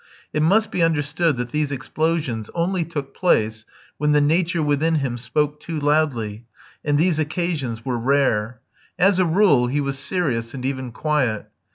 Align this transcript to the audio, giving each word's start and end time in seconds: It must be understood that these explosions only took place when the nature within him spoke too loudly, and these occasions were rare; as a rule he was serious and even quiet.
It 0.33 0.41
must 0.41 0.71
be 0.71 0.81
understood 0.81 1.37
that 1.37 1.51
these 1.51 1.71
explosions 1.71 2.49
only 2.55 2.83
took 2.83 3.13
place 3.13 3.67
when 3.99 4.13
the 4.13 4.19
nature 4.19 4.63
within 4.63 4.95
him 4.95 5.15
spoke 5.19 5.59
too 5.59 5.79
loudly, 5.79 6.45
and 6.83 6.97
these 6.97 7.19
occasions 7.19 7.85
were 7.85 7.99
rare; 7.99 8.61
as 8.97 9.19
a 9.19 9.25
rule 9.25 9.67
he 9.67 9.79
was 9.79 9.99
serious 9.99 10.55
and 10.55 10.65
even 10.65 10.91
quiet. 10.91 11.51